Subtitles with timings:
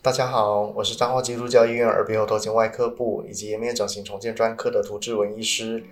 [0.00, 5.82] 大家好，我是彰化基督教医院耳鼻喉头颈外科部以及颜面整形重建专科的涂志文医师。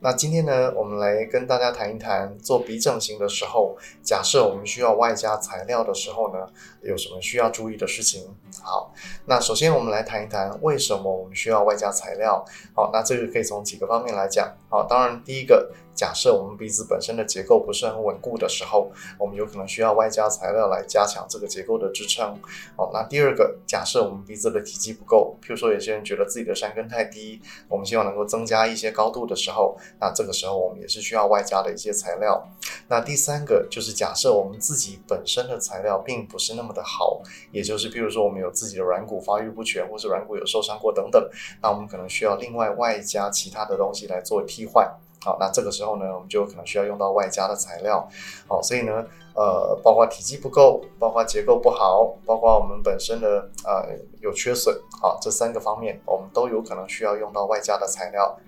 [0.00, 6.44] 那今天呢，我们来跟大家谈一谈做鼻整形的时候，假设我们需要外加材料的时候呢，
[6.82, 8.34] 有什么需要注意的事情？
[8.60, 8.92] 好，
[9.26, 12.44] 那首先我们来谈一谈为什么我们需要外加材料。
[12.74, 14.52] 好，那这个可以从几个方面来讲。
[14.68, 15.70] 好，当然第一个。
[15.94, 22.38] 假设我们鼻子本身的结构不是很稳固的时候，我们有可能需要外加材料来加强这个结构的支撑。
[22.76, 32.42] 好，那第二个，假设我们鼻子的体积不够，譬如说有些人觉得自己的山根太低，我们希望能够增加一些高度的时候，那这个时候我们也是需要外加的一些材料。
[32.88, 37.20] 那第三个就是假设我们自己本身的材料并不是那么的好，
[37.52, 41.28] 也就是譬如说我们有自己的软骨发育不全，或是软骨有受伤过等等，
[41.62, 44.90] 那我们可能需要另外外加其他的东西来做替换。
[45.24, 48.08] 好，那这个时候呢，我们就可能需要用到外加的材料。
[48.48, 49.04] 好，所以呢，
[49.34, 58.38] 呃，包括体积不够，包括结构不好，包括我们本身的呃有缺损，好，这三个方面，我们都有可能需要用到外加的材料。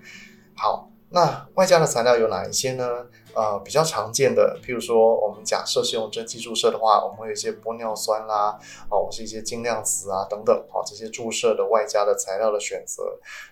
[0.55, 0.89] 好。
[1.15, 2.85] 那外加的材料有哪一些呢？
[3.33, 8.57] 呃，比较常见的，譬如说，我们假设是用针剂注射的话，我们会有一些玻尿酸啦，
[8.89, 13.03] 哦，或是一些晶亮瓷啊等等，哦，这些注射的外加的材料的选择。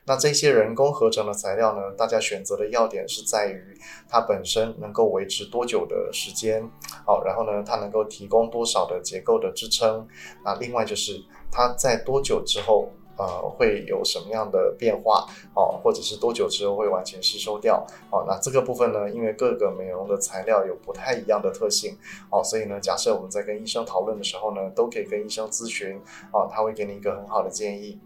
[0.06, 3.78] 那这些人工合成的材料呢，大家选择的要点是在于
[4.10, 6.70] 它本身能够维持多久的时间，
[7.06, 10.06] 好，然后呢，它能够提供多少的结构的支撑。
[10.46, 12.90] 那另外就是它在多久之后。
[13.18, 13.26] 呃，
[13.58, 18.26] 会有什么样的变化哦，或者是多久之后会完全吸收掉哦？
[18.28, 21.98] 那这个部分呢，因为各个美容的材料有不太一样的特性
[22.30, 28.00] 哦，所以呢，假设我们在跟医生讨论的时候呢，都可以跟医生咨询哦，他会给你一个很好的建议。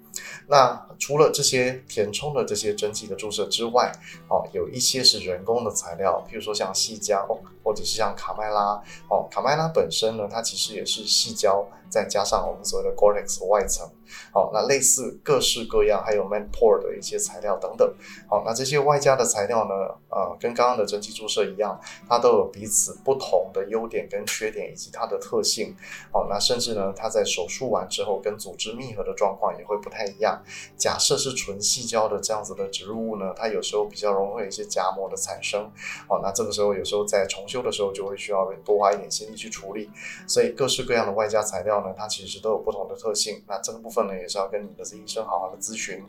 [0.47, 3.91] 那除了这些填充的这些针剂的注射之外，
[4.29, 7.27] 哦，有一些是人工的材料，譬如说像细胶，
[7.63, 13.87] 或者是像卡麦拉，哦，卡麦拉本身呢，它其实也是细胶，再加上我们所谓的 Gore-Tex 外层，
[14.31, 17.93] 好，那类似各式各样，还有 Menpur 的一些材料等等，
[18.27, 19.73] 好，那这些外加的材料呢，
[20.09, 25.75] 呃，跟刚刚的针剂注射一样，它都有彼此不同的优点跟缺点以及它的特性，
[26.11, 30.41] 好，那甚至呢，它在手术完之后跟组织密合的状况也会不太一样。
[30.77, 35.69] 假设是纯细胶的这样子的植入物呢，它有时候比较容易会有一些夹膜的产生，
[36.07, 39.89] 好，那这个时候有时候在重修的时候就会需要多花一点心力去处理，
[40.27, 41.93] 所以各式各样的外加材料呢。
[41.97, 46.03] 它其实都有不同的特性，那这个部分呢，也是要跟你的医生好好的咨询。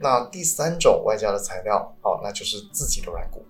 [0.00, 3.44] 那第三种外加的材料，好，那就是自己的软骨。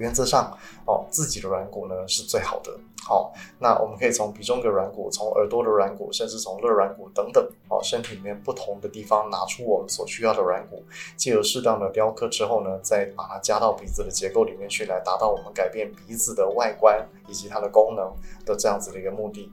[0.00, 0.56] 原则上，
[0.86, 2.72] 哦，自己的软骨呢是最好的。
[3.02, 10.84] 好，那我们可以从鼻中隔软骨、从耳朵的软骨，甚至从肋软骨等等，哦，身体里面不同的地方拿出我们所需要的软骨，
[11.16, 18.12] 借由适当的雕刻之后呢，再把它加到鼻子的结构里面去，来达到我们改变鼻子的外观以及它的功能
[18.44, 19.50] 的这样子的一个目的。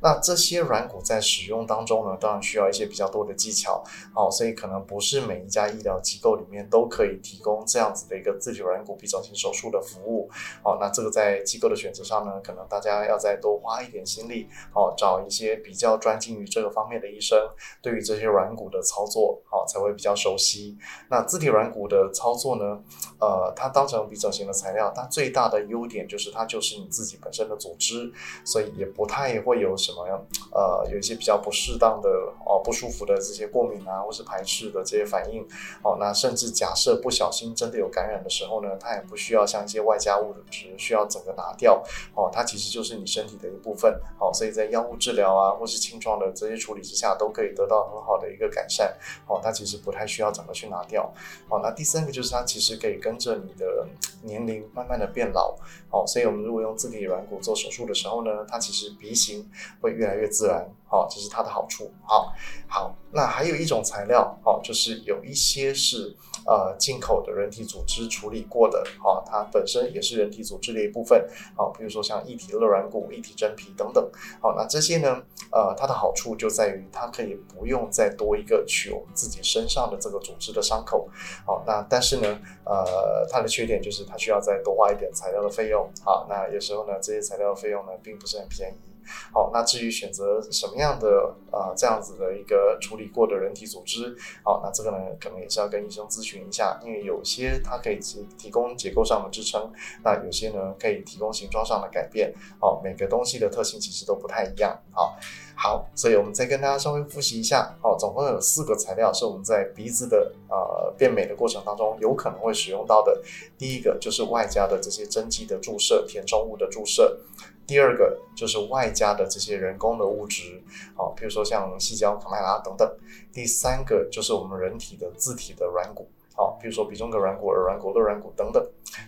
[0.00, 3.82] 那这些软骨在使用当中呢，当然需要一些比较多的技巧，
[4.14, 10.28] 哦，所以可能不是每一家医疗机构里面都可以提供这样子的一个自体软骨鼻整形手术的服务，
[10.64, 17.38] 哦，那这个在机构的选择上呢，可能大家要再多花一点心力，哦，找一些比较专精于这个方面的医生，
[17.82, 20.76] 对于这些软骨的操作，哦，才会比较熟悉。
[21.10, 22.80] 那自体软骨的操作呢，
[23.20, 28.10] 呃，它当成鼻整形的材料，它最大的优点就是它就是你自己本身的组织，
[28.44, 30.04] 所以也不太会有什么，
[30.52, 32.08] 呃，有一些比较不适当的
[32.46, 35.46] 哦，不舒服的这些过敏啊，或是排斥的这些反应，
[35.82, 41.82] 哦，那甚至假设不小心真的有感染的时候呢，它也不需要像一些外加物质需要整个拿掉，
[42.14, 48.94] 哦，它其实就是你身体的一部分，好，所以在药物治疗啊，或是清创的这些处理之下，都可以得到很好的一个改善，
[49.26, 51.12] 哦，它其实不太需要整个去拿掉，
[51.48, 53.86] 好，那第三个就是它其实可以跟着你的
[54.22, 55.56] 年龄慢慢的变老，
[55.90, 59.50] 哦，所以我们如果用自体软骨做手术的时候呢，它其实鼻型
[59.80, 60.68] 会越来越自然。
[60.94, 61.90] 哦，这是它的好处。
[62.04, 62.32] 好，
[62.68, 66.14] 好，那还有一种材料，哦，就是有一些是
[66.46, 74.04] 呃进口的人体组织处理过的，哦，它本身也是人体组织的一部分，哦，比如说像异体肋软骨、异体真皮等等，
[74.40, 75.20] 哦，那这些呢，
[75.50, 81.08] 呃，它的好处就在于它可以不用再多一个取我们自己身上的这个组织的伤口，
[81.44, 88.93] 好，那但是呢，呃，它的缺点就是它需要再多花一点材料的费用，好，那有时候呢，这些材料的费用呢，并不是很便宜。
[89.32, 99.70] 好，那至于选择什么样的啊、呃、这样子的一个处理过的人体组织，好，那这个呢可能也是要跟医生咨询一下，因为有些它可以提提供结构上的支撑，
[100.02, 105.16] 那有些呢可以提供形状上的改变，好，每个东西的特性其实都不太一样，好，
[105.56, 113.22] 好，所以我们再跟大家稍微复习一下，好，总共有四个材料是我们在鼻子的呃变美的过程当中有可能会使用到的，
[113.56, 117.18] 第一个就是外加的这些针剂的注射、填充物的注射。
[117.66, 120.62] 第二个就是外加的这些人工的物质，
[120.94, 122.90] 好，比如说像细胶、卡麦拉等等。
[123.32, 128.64] 第三个就是我们人体的自体的软骨，好，比如说鼻中隔软骨、耳软骨、肋软骨等等。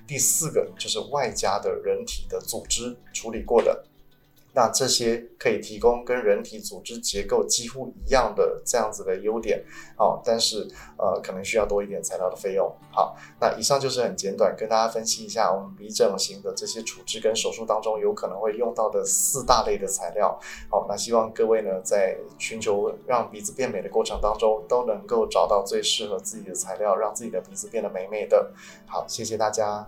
[0.07, 3.85] 第四个就是外加的人体的组织处理过的。
[4.57, 9.63] 那这些可以提供跟人体组织结构几乎一样的这样子的优点，
[9.99, 10.67] 好，但是
[10.97, 12.75] 呃可能需要多一点材料的费用。
[12.91, 20.41] 好，那以上就是很简短跟大家分析一下我们鼻整形的这些处置跟手术当中有可能会用到的四大类的材料。
[20.71, 28.51] 好，那希望各位呢在寻求让鼻子变美的过程当中都能够找到最适合自己的材料，让自己的鼻子变得美美的。
[28.87, 29.87] 好，谢谢大家。